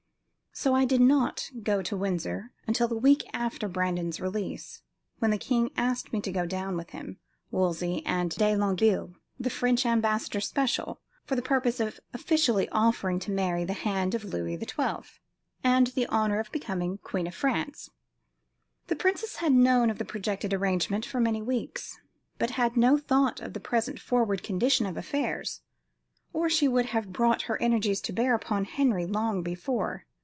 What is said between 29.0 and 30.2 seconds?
long before.